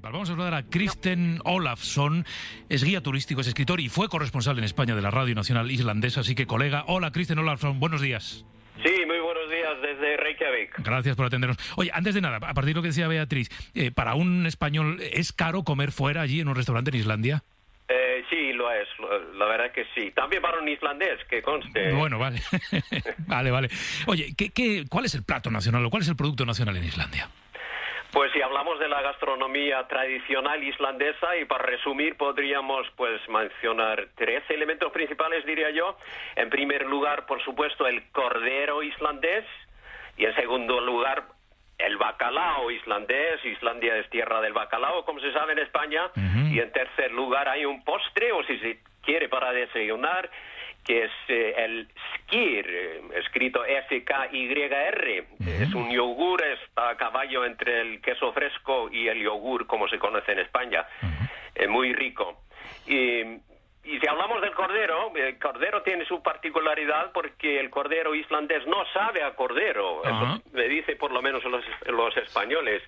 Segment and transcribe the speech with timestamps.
[0.00, 0.12] principal.
[0.12, 2.24] Vamos a hablar a Kristen Olafsson,
[2.68, 6.20] es guía turístico, es escritor y fue corresponsal en España de la Radio Nacional Islandesa,
[6.20, 6.84] así que colega.
[6.86, 8.44] Hola Kristen Olafsson, buenos días.
[8.82, 10.82] Sí, muy buenos días desde Reykjavik.
[10.82, 11.58] Gracias por atendernos.
[11.76, 14.98] Oye, antes de nada, a partir de lo que decía Beatriz, eh, ¿para un español
[15.00, 17.42] es caro comer fuera allí en un restaurante en Islandia?
[17.88, 18.88] Eh, sí, lo es,
[19.36, 20.12] la verdad que sí.
[20.12, 21.92] También para un islandés, que conste.
[21.92, 22.40] Bueno, vale.
[23.26, 23.68] vale, vale.
[24.06, 26.84] Oye, ¿qué, qué, cuál es el plato nacional o cuál es el producto nacional en
[26.84, 27.28] Islandia?
[28.30, 34.44] Pues si hablamos de la gastronomía tradicional islandesa y para resumir podríamos pues mencionar tres
[34.50, 35.96] elementos principales diría yo.
[36.36, 39.44] En primer lugar, por supuesto, el cordero islandés.
[40.16, 41.24] Y en segundo lugar
[41.78, 46.10] el bacalao islandés, Islandia es tierra del bacalao, como se sabe en España,
[46.52, 50.30] y en tercer lugar hay un postre, o si se quiere para desayunar,
[50.84, 51.88] que es eh, el
[52.26, 55.24] skir, eh, escrito S-K-Y-R.
[55.60, 59.98] Es un yogur, está a caballo entre el queso fresco y el yogur, como se
[59.98, 60.86] conoce en España.
[61.54, 62.42] Es muy rico.
[62.86, 63.20] Y,
[63.84, 68.84] y si hablamos del cordero, el cordero tiene su particularidad porque el cordero islandés no
[68.92, 70.02] sabe a cordero.
[70.04, 72.82] Eso me dice por lo menos los, los españoles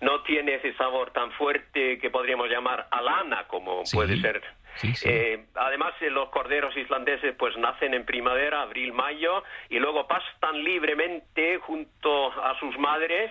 [0.00, 3.96] no tiene ese sabor tan fuerte que podríamos llamar alana, como Sí.
[3.96, 4.42] puede ser.
[4.76, 5.08] Sí, sí.
[5.08, 10.62] Eh, además, eh, los corderos islandeses pues nacen en primavera, abril, mayo, y luego pastan
[10.62, 13.30] libremente junto a sus madres,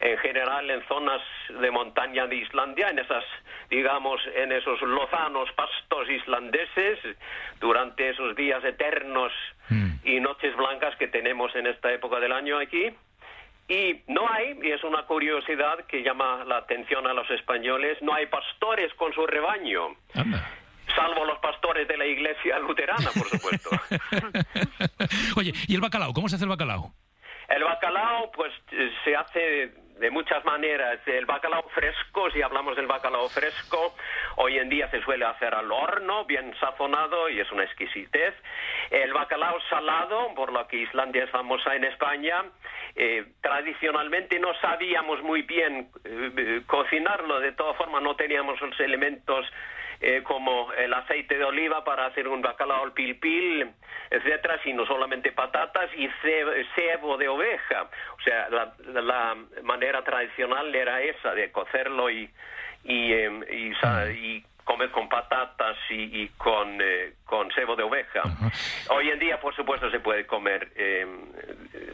[0.00, 3.24] en general en zonas de montaña de Islandia, en esas,
[3.68, 6.98] digamos, en esos lozanos pastos islandeses,
[7.60, 9.32] durante esos días eternos
[9.68, 9.94] Mm.
[10.04, 12.90] y noches blancas que tenemos en esta época del año aquí.
[13.68, 18.14] Y no hay, y es una curiosidad que llama la atención a los españoles, no
[18.14, 20.48] hay pastores con su rebaño, Anda.
[20.96, 23.70] Salvo los pastores de la iglesia luterana, por supuesto.
[25.36, 26.12] Oye, ¿y el bacalao?
[26.12, 26.92] ¿Cómo se hace el bacalao?
[27.48, 28.52] El bacalao, pues
[29.04, 31.00] se hace de muchas maneras.
[31.06, 33.94] El bacalao fresco, si hablamos del bacalao fresco,
[34.36, 38.34] hoy en día se suele hacer al horno, bien sazonado y es una exquisitez.
[38.90, 42.44] El bacalao salado, por lo que Islandia es famosa en España,
[42.94, 48.78] eh, tradicionalmente no sabíamos muy bien eh, eh, cocinarlo, de todas formas no teníamos los
[48.80, 49.46] elementos
[50.00, 53.70] eh, como el aceite de oliva para hacer un bacalao al pil pil,
[54.10, 57.88] etcétera, sino solamente patatas y ce- cebo de oveja.
[58.18, 62.30] O sea, la, la manera tradicional era esa, de cocerlo y,
[62.84, 63.72] y, em, y,
[64.12, 68.20] y comer con patatas y, y con, eh, con cebo de oveja.
[68.90, 71.30] Hoy en día, por supuesto, se puede comer em,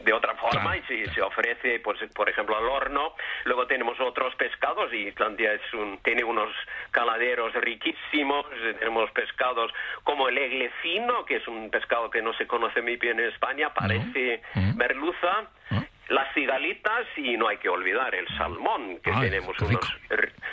[0.03, 3.13] de otra forma Claro, y se, se ofrece, pues, por ejemplo, al horno.
[3.45, 6.49] Luego tenemos otros pescados y Islandia es un, tiene unos
[6.89, 8.45] caladeros riquísimos.
[8.79, 9.71] Tenemos pescados
[10.03, 13.71] como el eglecino, que es un pescado que no se conoce muy bien en España,
[13.73, 14.77] parece Mm.
[14.77, 15.47] merluza.
[15.69, 15.82] ¿No?
[16.13, 19.79] Las cigalitas y no hay que olvidar el salmón, que Ay, tenemos unos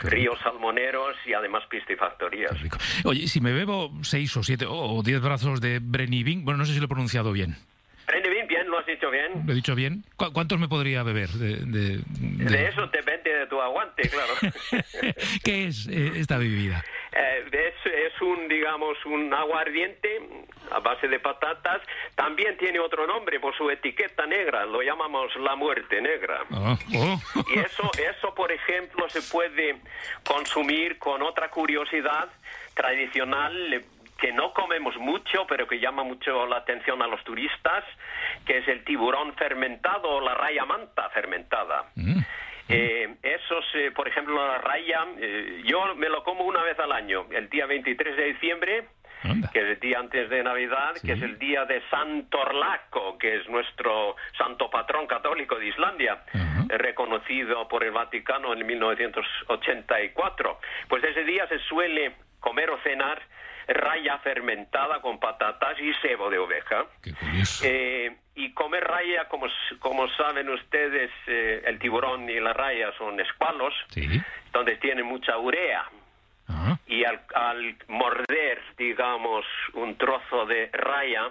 [0.01, 2.51] ríos salmoneros y además piscifactorías.
[3.03, 6.73] Oye, si me bebo seis o siete o diez brazos de Brennivin, bueno, no sé
[6.73, 7.55] si lo he pronunciado bien.
[8.07, 9.43] Prende bien, bien, lo has dicho bien.
[9.45, 10.03] ¿Lo he dicho bien?
[10.17, 11.29] ¿Cu- ¿Cuántos me podría beber?
[11.29, 14.33] De, de- de- De eso depende de tu aguante, claro.
[15.43, 16.83] ¿Qué es eh, esta bebida?
[17.13, 20.21] Eh, es, es un, digamos, un aguardiente
[20.71, 21.81] a base de patatas.
[22.15, 24.65] También tiene otro nombre por su etiqueta negra.
[24.65, 26.43] Lo llamamos la muerte negra.
[26.51, 27.19] Oh, oh.
[27.53, 29.77] Y eso, eso, por ejemplo, se puede
[30.25, 32.29] consumir con otra curiosidad
[32.73, 33.85] tradicional eh,
[34.19, 37.83] que no comemos mucho, pero que llama mucho la atención a los turistas,
[38.45, 41.89] que es el tiburón fermentado o la raya manta fermentada.
[41.95, 42.19] Mm.
[42.69, 43.15] Eh,
[43.75, 47.49] eh, por ejemplo, la raya, eh, yo me lo como una vez al año, el
[47.49, 48.85] día 23 de diciembre,
[49.23, 49.49] Anda.
[49.51, 51.07] que es el día antes de Navidad, Sí.
[51.07, 56.23] que es el día de San Torlaco, que es nuestro santo patrón católico de Islandia,
[56.33, 56.63] Ajá.
[56.69, 60.59] eh, reconocido por el Vaticano en 1984.
[60.87, 63.21] Pues ese día se suele comer o cenar
[63.67, 66.85] raya fermentada con patatas y cebo de oveja.
[67.03, 67.63] Qué curioso.
[67.65, 69.27] Eh, y comer raya,
[69.79, 74.07] como, saben ustedes, eh, el tiburón y la raya son escualos, Sí.
[74.51, 75.85] donde tienen mucha urea.
[76.47, 76.77] Ajá.
[76.87, 81.29] Y al, al morder, digamos, un trozo de raya,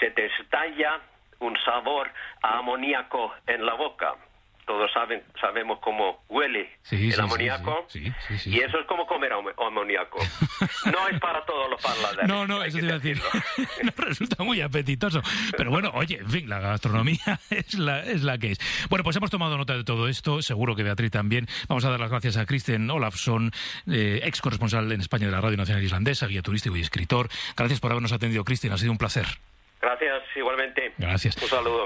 [0.00, 1.00] se te estalla
[1.40, 2.08] un sabor
[2.42, 4.14] a amoníaco en la boca.
[4.66, 7.86] Todos saben, sabemos cómo huele Sí, el sí, amoníaco.
[7.88, 8.12] sí,
[8.46, 10.18] y eso es como comer am- amoníaco.
[10.86, 12.26] No es para todos los paladares.
[12.28, 13.20] No, no, eso te iba a decir.
[13.84, 15.22] no resulta muy apetitoso.
[15.56, 18.86] Pero bueno, oye, en fin, la gastronomía es la, es la que es.
[18.88, 21.46] Bueno, pues hemos tomado nota de todo esto, seguro que Beatriz también.
[21.68, 23.52] Vamos a dar las gracias a Kristen Olafsson,
[23.90, 27.28] eh, ex corresponsal en España de la Radio Nacional Islandesa, guía turístico y escritor.
[27.56, 29.26] Gracias por habernos atendido, Kristen, ha sido un placer.
[29.80, 30.92] Gracias, igualmente.
[30.98, 31.36] Gracias.
[31.40, 31.84] Un saludo.